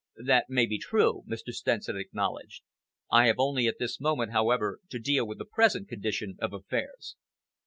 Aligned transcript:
"That 0.25 0.49
may 0.49 0.65
be 0.65 0.79
true," 0.79 1.21
Mr. 1.29 1.53
Stenson 1.53 1.95
acknowledged. 1.95 2.63
"I 3.11 3.27
have 3.27 3.35
only 3.37 3.67
at 3.67 3.77
this 3.77 3.99
moment, 3.99 4.31
however, 4.31 4.79
to 4.89 4.97
deal 4.97 5.27
with 5.27 5.37
the 5.37 5.45
present 5.45 5.87
condition 5.89 6.37
of 6.41 6.53
affairs. 6.53 7.15